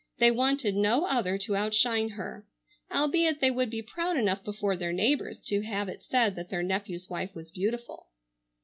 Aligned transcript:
They 0.17 0.31
wanted 0.31 0.75
no 0.75 1.05
other 1.05 1.37
to 1.37 1.55
outshine 1.55 2.09
her. 2.09 2.43
Albeit 2.91 3.39
they 3.39 3.51
would 3.51 3.69
be 3.69 3.83
proud 3.83 4.17
enough 4.17 4.43
before 4.43 4.75
their 4.75 4.91
neighbors 4.91 5.37
to 5.45 5.61
have 5.61 5.87
it 5.89 6.01
said 6.01 6.33
that 6.37 6.49
their 6.49 6.63
nephew's 6.63 7.07
wife 7.07 7.35
was 7.35 7.51
beautiful. 7.51 8.07